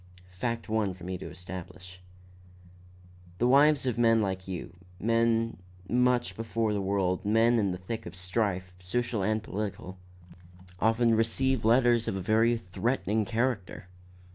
[0.31, 2.01] Fact one for me to establish.
[3.37, 8.07] "The wives of men like you men much before the world, men in the thick
[8.07, 9.99] of strife, social and political
[10.79, 13.89] often receive letters of a very threatening character."